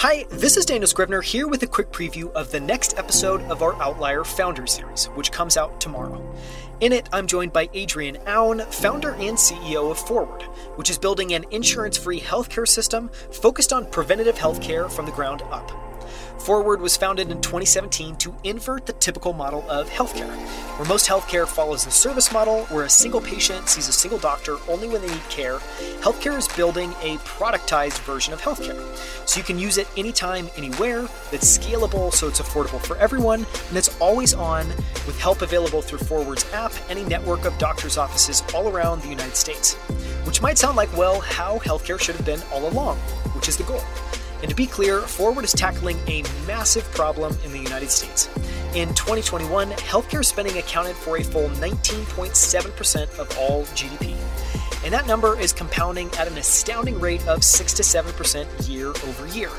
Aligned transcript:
Hi, 0.00 0.26
this 0.30 0.56
is 0.56 0.64
Daniel 0.64 0.86
Scrivner 0.86 1.24
here 1.24 1.48
with 1.48 1.64
a 1.64 1.66
quick 1.66 1.90
preview 1.90 2.30
of 2.34 2.52
the 2.52 2.60
next 2.60 2.96
episode 2.96 3.42
of 3.50 3.62
our 3.62 3.74
Outlier 3.82 4.22
Founder 4.22 4.64
series, 4.64 5.06
which 5.16 5.32
comes 5.32 5.56
out 5.56 5.80
tomorrow. 5.80 6.36
In 6.78 6.92
it, 6.92 7.08
I'm 7.12 7.26
joined 7.26 7.52
by 7.52 7.68
Adrian 7.74 8.14
Aoun, 8.18 8.64
founder 8.72 9.14
and 9.14 9.36
CEO 9.36 9.90
of 9.90 9.98
Forward, 9.98 10.42
which 10.76 10.88
is 10.88 10.98
building 10.98 11.34
an 11.34 11.46
insurance 11.50 11.98
free 11.98 12.20
healthcare 12.20 12.68
system 12.68 13.10
focused 13.32 13.72
on 13.72 13.90
preventative 13.90 14.36
healthcare 14.36 14.88
from 14.88 15.04
the 15.04 15.10
ground 15.10 15.42
up. 15.50 15.87
Forward 16.38 16.80
was 16.80 16.96
founded 16.96 17.30
in 17.30 17.40
2017 17.40 18.16
to 18.16 18.34
invert 18.44 18.86
the 18.86 18.92
typical 18.94 19.32
model 19.32 19.68
of 19.68 19.88
healthcare, 19.90 20.34
where 20.78 20.88
most 20.88 21.08
healthcare 21.08 21.46
follows 21.46 21.84
the 21.84 21.90
service 21.90 22.32
model, 22.32 22.64
where 22.66 22.84
a 22.84 22.88
single 22.88 23.20
patient 23.20 23.68
sees 23.68 23.88
a 23.88 23.92
single 23.92 24.18
doctor 24.18 24.56
only 24.68 24.88
when 24.88 25.02
they 25.02 25.08
need 25.08 25.28
care. 25.28 25.58
Healthcare 26.00 26.38
is 26.38 26.48
building 26.48 26.90
a 27.02 27.16
productized 27.18 27.98
version 28.00 28.32
of 28.32 28.40
healthcare. 28.40 28.80
So 29.28 29.38
you 29.38 29.44
can 29.44 29.58
use 29.58 29.78
it 29.78 29.88
anytime, 29.96 30.48
anywhere, 30.56 31.02
that's 31.30 31.58
scalable 31.58 32.12
so 32.12 32.28
it's 32.28 32.40
affordable 32.40 32.80
for 32.80 32.96
everyone, 32.96 33.46
and 33.68 33.76
it's 33.76 34.00
always 34.00 34.32
on 34.32 34.66
with 35.06 35.18
help 35.18 35.42
available 35.42 35.82
through 35.82 35.98
Forward's 35.98 36.50
app 36.52 36.72
and 36.88 36.98
a 36.98 37.08
network 37.08 37.44
of 37.44 37.56
doctors' 37.58 37.98
offices 37.98 38.42
all 38.54 38.68
around 38.68 39.02
the 39.02 39.08
United 39.08 39.36
States. 39.36 39.74
Which 40.24 40.42
might 40.42 40.58
sound 40.58 40.76
like, 40.76 40.94
well, 40.96 41.20
how 41.20 41.58
healthcare 41.58 41.98
should 41.98 42.16
have 42.16 42.26
been 42.26 42.40
all 42.52 42.68
along, 42.68 42.96
which 43.34 43.48
is 43.48 43.56
the 43.56 43.64
goal. 43.64 43.82
And 44.40 44.48
to 44.48 44.54
be 44.54 44.66
clear, 44.66 45.00
Forward 45.00 45.44
is 45.44 45.52
tackling 45.52 45.98
a 46.06 46.22
massive 46.46 46.84
problem 46.92 47.36
in 47.44 47.52
the 47.52 47.58
United 47.58 47.90
States. 47.90 48.28
In 48.74 48.88
2021, 48.90 49.70
healthcare 49.70 50.24
spending 50.24 50.58
accounted 50.58 50.94
for 50.94 51.18
a 51.18 51.24
full 51.24 51.48
19.7% 51.50 53.18
of 53.18 53.38
all 53.38 53.64
GDP. 53.66 54.14
And 54.84 54.92
that 54.92 55.06
number 55.06 55.38
is 55.38 55.52
compounding 55.52 56.08
at 56.18 56.28
an 56.28 56.38
astounding 56.38 57.00
rate 57.00 57.26
of 57.26 57.42
6 57.42 57.74
to 57.74 57.82
7% 57.82 58.68
year 58.68 58.88
over 58.88 59.26
year. 59.26 59.50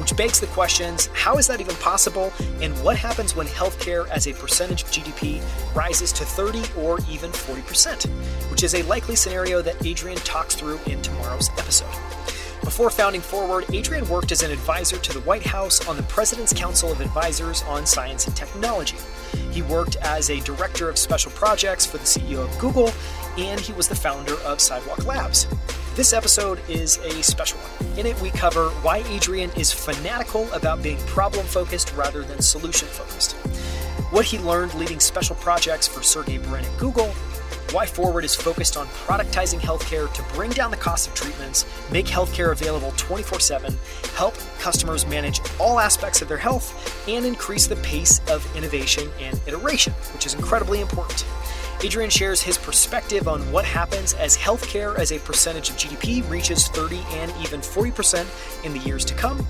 Which 0.00 0.16
begs 0.16 0.40
the 0.40 0.46
questions 0.48 1.08
how 1.12 1.36
is 1.38 1.46
that 1.48 1.60
even 1.60 1.74
possible? 1.76 2.32
And 2.60 2.72
what 2.82 2.96
happens 2.96 3.34
when 3.34 3.46
healthcare 3.48 4.08
as 4.08 4.26
a 4.26 4.32
percentage 4.32 4.84
of 4.84 4.90
GDP 4.90 5.42
rises 5.74 6.12
to 6.12 6.24
30 6.24 6.62
or 6.78 6.98
even 7.10 7.30
40%? 7.30 8.06
Which 8.50 8.62
is 8.62 8.74
a 8.74 8.82
likely 8.84 9.16
scenario 9.16 9.60
that 9.62 9.84
Adrian 9.84 10.18
talks 10.18 10.54
through 10.54 10.78
in 10.86 11.02
tomorrow's 11.02 11.50
episode. 11.58 11.92
Before 12.62 12.90
founding 12.90 13.22
Forward, 13.22 13.64
Adrian 13.72 14.06
worked 14.08 14.32
as 14.32 14.42
an 14.42 14.50
advisor 14.50 14.98
to 14.98 15.12
the 15.14 15.20
White 15.20 15.42
House 15.46 15.86
on 15.88 15.96
the 15.96 16.02
President's 16.04 16.52
Council 16.52 16.92
of 16.92 17.00
Advisors 17.00 17.62
on 17.62 17.86
Science 17.86 18.26
and 18.26 18.36
Technology. 18.36 18.96
He 19.50 19.62
worked 19.62 19.96
as 19.96 20.28
a 20.28 20.40
director 20.40 20.88
of 20.88 20.98
special 20.98 21.32
projects 21.32 21.86
for 21.86 21.96
the 21.96 22.04
CEO 22.04 22.44
of 22.44 22.58
Google, 22.58 22.92
and 23.38 23.58
he 23.58 23.72
was 23.72 23.88
the 23.88 23.94
founder 23.94 24.34
of 24.44 24.60
Sidewalk 24.60 25.06
Labs. 25.06 25.46
This 25.96 26.12
episode 26.12 26.60
is 26.68 26.98
a 26.98 27.22
special 27.22 27.58
one. 27.58 27.98
In 27.98 28.06
it, 28.06 28.20
we 28.20 28.30
cover 28.30 28.68
why 28.82 28.98
Adrian 29.08 29.50
is 29.56 29.72
fanatical 29.72 30.50
about 30.52 30.82
being 30.82 30.98
problem 30.98 31.46
focused 31.46 31.94
rather 31.94 32.22
than 32.22 32.42
solution 32.42 32.88
focused, 32.88 33.32
what 34.12 34.26
he 34.26 34.38
learned 34.38 34.74
leading 34.74 35.00
special 35.00 35.36
projects 35.36 35.88
for 35.88 36.02
Sergey 36.02 36.38
Brin 36.38 36.64
at 36.64 36.78
Google, 36.78 37.12
why 37.72 37.86
Forward 37.86 38.24
is 38.24 38.34
focused 38.34 38.76
on 38.76 38.86
productizing 38.88 39.60
healthcare 39.60 40.12
to 40.12 40.22
bring 40.34 40.50
down 40.50 40.70
the 40.70 40.76
cost 40.76 41.06
of 41.06 41.14
treatments, 41.14 41.64
make 41.90 42.06
healthcare 42.06 42.52
available 42.52 42.92
24 42.96 43.38
7, 43.40 43.76
help 44.14 44.34
customers 44.58 45.06
manage 45.06 45.40
all 45.58 45.78
aspects 45.78 46.20
of 46.20 46.28
their 46.28 46.38
health, 46.38 47.08
and 47.08 47.24
increase 47.24 47.66
the 47.66 47.76
pace 47.76 48.20
of 48.28 48.46
innovation 48.56 49.08
and 49.20 49.40
iteration, 49.46 49.92
which 50.12 50.26
is 50.26 50.34
incredibly 50.34 50.80
important. 50.80 51.24
Adrian 51.82 52.10
shares 52.10 52.42
his 52.42 52.58
perspective 52.58 53.26
on 53.26 53.40
what 53.52 53.64
happens 53.64 54.12
as 54.14 54.36
healthcare 54.36 54.98
as 54.98 55.12
a 55.12 55.18
percentage 55.20 55.70
of 55.70 55.76
GDP 55.76 56.28
reaches 56.28 56.68
30 56.68 56.98
and 57.12 57.32
even 57.40 57.60
40% 57.60 58.64
in 58.64 58.72
the 58.74 58.80
years 58.80 59.04
to 59.06 59.14
come 59.14 59.46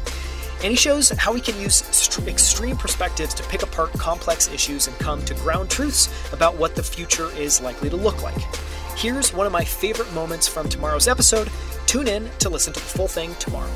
and 0.63 0.71
he 0.71 0.77
shows 0.77 1.09
how 1.11 1.33
we 1.33 1.41
can 1.41 1.59
use 1.61 1.77
st- 1.77 2.29
extreme 2.29 2.77
perspectives 2.77 3.33
to 3.35 3.43
pick 3.45 3.63
apart 3.63 3.93
complex 3.93 4.49
issues 4.53 4.87
and 4.87 4.99
come 4.99 5.25
to 5.25 5.35
ground 5.35 5.71
truths 5.71 6.09
about 6.33 6.57
what 6.57 6.75
the 6.75 6.83
future 6.83 7.31
is 7.37 7.61
likely 7.61 7.89
to 7.89 7.97
look 7.97 8.23
like. 8.23 8.41
Here's 8.97 9.33
one 9.33 9.47
of 9.47 9.53
my 9.53 9.65
favorite 9.65 10.13
moments 10.13 10.47
from 10.47 10.69
tomorrow's 10.69 11.09
episode. 11.09 11.49
Tune 11.87 12.09
in 12.09 12.29
to 12.41 12.51
listen 12.51 12.73
to 12.75 12.81
the 12.81 12.87
full 12.87 13.09
thing 13.09 13.35
tomorrow. 13.37 13.71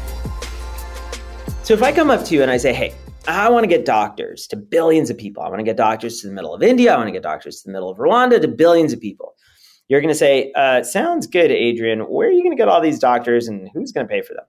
So, 1.62 1.73
if 1.73 1.83
I 1.83 1.93
come 1.93 2.11
up 2.11 2.25
to 2.27 2.34
you 2.34 2.43
and 2.43 2.50
I 2.50 2.59
say, 2.59 2.75
hey, 2.75 2.94
I 3.27 3.49
want 3.49 3.65
to 3.65 3.69
get 3.69 3.87
doctors 3.87 4.47
to 4.49 4.56
billions 4.56 5.09
of 5.09 5.17
people. 5.17 5.43
I 5.43 5.49
want 5.49 5.61
to 5.61 5.65
get 5.65 5.78
doctors 5.78 6.21
to 6.21 6.27
the 6.27 6.34
middle 6.34 6.55
of 6.55 6.62
India. 6.62 6.93
I 6.93 6.97
want 6.99 7.09
to 7.09 7.12
get 7.12 7.23
doctors 7.23 7.62
to 7.62 7.69
the 7.69 7.73
middle 7.73 7.89
of 7.89 7.97
Rwanda 7.97 8.41
to 8.41 8.49
billions 8.49 8.93
of 8.93 9.00
people. 9.00 9.34
You're 9.89 10.00
going 10.00 10.12
to 10.12 10.15
say, 10.15 10.53
uh, 10.55 10.83
sounds 10.83 11.27
good, 11.27 11.50
Adrian. 11.50 12.00
Where 12.00 12.28
are 12.28 12.33
you 12.33 12.43
going 12.43 12.56
to 12.56 12.61
get 12.61 12.69
all 12.69 12.81
these 12.81 12.99
doctors 12.99 13.49
and 13.49 13.71
who's 13.73 13.93
going 13.93 14.06
to 14.06 14.11
pay 14.11 14.21
for 14.21 14.34
them? 14.34 14.44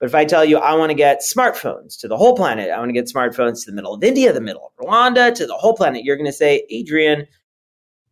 But 0.00 0.06
if 0.06 0.14
I 0.14 0.24
tell 0.24 0.44
you 0.44 0.58
I 0.58 0.74
want 0.74 0.90
to 0.90 0.94
get 0.94 1.20
smartphones 1.20 1.98
to 2.00 2.08
the 2.08 2.16
whole 2.16 2.36
planet, 2.36 2.70
I 2.70 2.78
want 2.78 2.88
to 2.88 2.92
get 2.92 3.06
smartphones 3.06 3.64
to 3.64 3.70
the 3.70 3.74
middle 3.74 3.94
of 3.94 4.04
India, 4.04 4.32
the 4.32 4.40
middle 4.40 4.72
of 4.78 4.86
Rwanda, 4.86 5.34
to 5.34 5.46
the 5.46 5.54
whole 5.54 5.74
planet, 5.74 6.04
you're 6.04 6.16
going 6.16 6.26
to 6.26 6.32
say, 6.32 6.64
Adrian, 6.70 7.26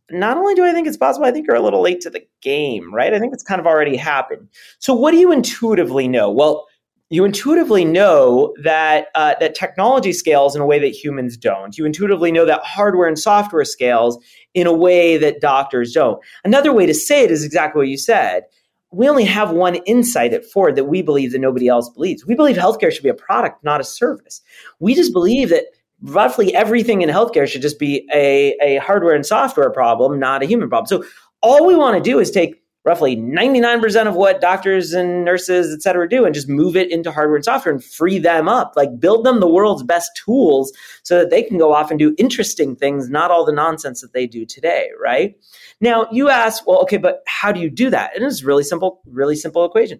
not 0.09 0.37
only 0.37 0.55
do 0.55 0.63
I 0.63 0.73
think 0.73 0.87
it's 0.87 0.97
possible, 0.97 1.25
I 1.25 1.31
think 1.31 1.47
you're 1.47 1.55
a 1.55 1.61
little 1.61 1.81
late 1.81 2.01
to 2.01 2.09
the 2.09 2.25
game, 2.41 2.93
right? 2.93 3.13
I 3.13 3.19
think 3.19 3.33
it's 3.33 3.43
kind 3.43 3.59
of 3.59 3.67
already 3.67 3.97
happened. 3.97 4.47
So 4.79 4.93
what 4.93 5.11
do 5.11 5.17
you 5.17 5.31
intuitively 5.31 6.07
know? 6.07 6.31
Well, 6.31 6.65
you 7.09 7.23
intuitively 7.23 7.85
know 7.85 8.53
that 8.63 9.07
uh, 9.15 9.35
that 9.39 9.55
technology 9.55 10.11
scales 10.11 10.55
in 10.55 10.61
a 10.61 10.65
way 10.65 10.77
that 10.79 10.89
humans 10.89 11.37
don't. 11.37 11.77
You 11.77 11.85
intuitively 11.85 12.33
know 12.33 12.45
that 12.45 12.63
hardware 12.63 13.07
and 13.07 13.17
software 13.17 13.63
scales 13.63 14.17
in 14.53 14.67
a 14.67 14.73
way 14.73 15.15
that 15.15 15.39
doctors 15.39 15.93
don't. 15.93 16.19
Another 16.43 16.73
way 16.73 16.85
to 16.85 16.93
say 16.93 17.23
it 17.23 17.31
is 17.31 17.45
exactly 17.45 17.79
what 17.79 17.87
you 17.87 17.97
said 17.97 18.43
we 18.91 19.09
only 19.09 19.25
have 19.25 19.51
one 19.51 19.75
insight 19.85 20.33
at 20.33 20.45
Forward 20.45 20.75
that 20.75 20.85
we 20.85 21.01
believe 21.01 21.31
that 21.31 21.39
nobody 21.39 21.67
else 21.67 21.89
believes. 21.89 22.25
We 22.25 22.35
believe 22.35 22.55
healthcare 22.55 22.91
should 22.91 23.03
be 23.03 23.09
a 23.09 23.13
product, 23.13 23.63
not 23.63 23.81
a 23.81 23.83
service. 23.83 24.41
We 24.79 24.95
just 24.95 25.13
believe 25.13 25.49
that 25.49 25.65
roughly 26.01 26.55
everything 26.55 27.01
in 27.01 27.09
healthcare 27.09 27.47
should 27.47 27.61
just 27.61 27.79
be 27.79 28.07
a, 28.13 28.55
a 28.61 28.77
hardware 28.77 29.15
and 29.15 29.25
software 29.25 29.69
problem, 29.71 30.19
not 30.19 30.43
a 30.43 30.45
human 30.45 30.69
problem. 30.69 30.87
So 30.87 31.07
all 31.41 31.65
we 31.65 31.75
want 31.75 32.01
to 32.01 32.09
do 32.09 32.19
is 32.19 32.31
take 32.31 32.61
roughly 32.87 33.17
99% 33.17 34.07
of 34.07 34.15
what 34.15 34.39
doctors 34.39 34.93
and 34.93 35.25
nurses, 35.25 35.73
et 35.73 35.81
cetera, 35.81 36.07
do 36.07 36.23
and 36.23 36.33
just 36.33 36.47
move 36.47 36.77
it 36.77 36.89
into 36.89 37.11
hardware 37.11 37.35
and 37.35 37.43
software 37.43 37.75
and 37.75 37.83
free 37.83 38.17
them 38.17 38.47
up. 38.47 38.71
Like 38.77 38.97
build 38.97 39.25
them 39.25 39.41
the 39.41 39.47
world's 39.47 39.83
best 39.83 40.09
tools 40.15 40.71
so 41.03 41.19
that 41.19 41.29
they 41.29 41.43
can 41.43 41.57
go 41.57 41.73
off 41.73 41.91
and 41.91 41.99
do 41.99 42.15
interesting 42.17 42.77
things, 42.77 43.09
not 43.09 43.29
all 43.29 43.43
the 43.43 43.51
nonsense 43.51 43.99
that 43.99 44.13
they 44.13 44.25
do 44.25 44.45
today, 44.45 44.87
right? 45.03 45.35
Now 45.81 46.07
you 46.13 46.29
ask, 46.29 46.65
well, 46.65 46.81
okay, 46.83 46.95
but 46.95 47.23
how 47.27 47.51
do 47.51 47.59
you 47.59 47.69
do 47.69 47.89
that? 47.89 48.15
And 48.15 48.23
it's 48.23 48.41
really 48.41 48.63
simple, 48.63 49.01
really 49.05 49.35
simple 49.35 49.65
equation. 49.65 49.99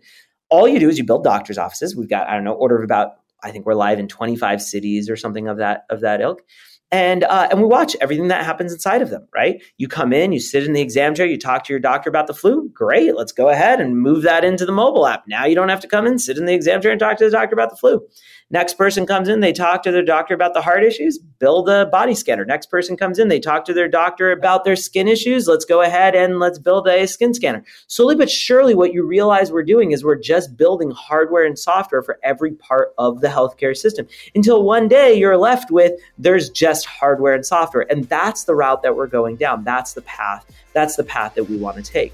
All 0.50 0.66
you 0.66 0.80
do 0.80 0.88
is 0.88 0.98
you 0.98 1.04
build 1.04 1.26
doctors' 1.26 1.58
offices. 1.58 1.94
We've 1.94 2.08
got, 2.08 2.30
I 2.30 2.36
don't 2.36 2.46
know, 2.46 2.54
order 2.54 2.78
of 2.78 2.86
about, 2.86 3.16
I 3.44 3.52
think 3.52 3.66
we're 3.66 3.74
live 3.74 4.00
in 4.00 4.08
25 4.08 4.62
cities 4.62 5.10
or 5.10 5.18
something 5.18 5.50
of 5.50 5.58
that 5.58 5.84
of 5.90 6.00
that 6.02 6.22
ilk 6.22 6.42
and 6.92 7.24
uh, 7.26 7.48
and 7.52 7.62
we 7.62 7.68
watch 7.68 7.96
everything 8.00 8.30
that 8.30 8.46
happens 8.46 8.72
inside 8.72 9.02
of 9.02 9.10
them 9.10 9.28
right? 9.34 9.62
You 9.78 9.88
come 9.88 10.14
in 10.14 10.32
you 10.32 10.40
sit 10.40 10.64
in 10.64 10.74
the 10.74 10.82
exam 10.82 11.16
chair 11.16 11.26
you 11.26 11.38
talk 11.38 11.64
to 11.66 11.74
your 11.74 11.80
doctor 11.80 12.10
about 12.10 12.28
the 12.28 12.34
flu. 12.34 12.70
Great 12.70 13.16
let's 13.16 13.32
go 13.32 13.50
ahead 13.50 13.82
and 13.82 14.00
move 14.00 14.24
that 14.24 14.46
into 14.46 14.66
the 14.66 14.72
mobile 14.72 15.06
app. 15.06 15.24
Now 15.28 15.46
you 15.46 15.56
don't 15.56 15.70
have 15.70 15.82
to 15.82 15.88
come 15.88 16.08
in 16.08 16.18
sit 16.20 16.38
in 16.38 16.46
the 16.46 16.54
exam 16.54 16.82
chair 16.82 16.92
and 16.92 17.00
talk 17.00 17.18
to 17.18 17.26
the 17.26 17.32
doctor 17.32 17.54
about 17.54 17.72
the 17.72 17.76
flu. 17.76 18.02
Next 18.50 18.76
person 18.76 19.06
comes 19.06 19.28
in 19.28 19.42
they 19.42 19.52
talk 19.52 19.84
to 19.84 19.92
their 19.92 20.04
doctor 20.04 20.34
about 20.34 20.54
the 20.54 20.62
heart 20.62 20.84
issues 20.84 21.20
build 21.40 21.70
a 21.70 21.86
body 21.88 22.16
scanner. 22.16 22.46
Next 22.46 22.68
person 22.68 22.96
comes 22.96 23.20
in 23.20 23.28
they 23.28 23.40
talk 23.40 23.66
to 23.66 23.74
their 23.74 23.90
doctor 23.90 24.32
about 24.32 24.64
their 24.64 24.78
skin 24.78 25.08
issues 25.08 25.48
let's 25.48 25.66
go 25.66 25.82
ahead 25.82 26.16
and 26.16 26.40
let's 26.40 26.60
build 26.60 26.88
a 26.88 27.06
skin 27.06 27.34
scanner. 27.34 27.64
Slowly 27.88 28.16
but 28.16 28.30
surely 28.30 28.76
what 28.76 28.94
you 28.94 29.06
realize 29.06 29.52
we're 29.52 29.64
doing 29.64 29.92
is 29.92 30.04
we're 30.04 30.16
just 30.16 30.56
building 30.56 30.92
hardware 30.92 31.46
and 31.46 31.60
software 31.60 32.02
for 32.02 32.18
every 32.24 32.54
part 32.54 32.94
of 32.98 33.20
the 33.20 33.28
healthcare 33.28 33.76
system. 33.76 34.08
Until 34.34 34.64
one 34.64 34.88
day 34.88 35.14
you're 35.14 35.38
left 35.38 35.70
with 35.70 35.94
there's 36.18 36.50
just 36.50 36.77
hardware 36.86 37.34
and 37.34 37.46
software. 37.46 37.86
And 37.92 38.06
that's 38.06 38.44
the 38.44 38.56
route 38.56 38.84
that 38.84 38.96
we're 38.96 39.08
going 39.08 39.36
down. 39.36 39.64
That's 39.64 39.94
the 39.94 40.02
path. 40.02 40.46
That's 40.74 40.96
the 40.96 41.04
path 41.04 41.36
that 41.36 41.46
we 41.46 41.58
want 41.58 41.78
to 41.78 41.84
take. 41.84 42.14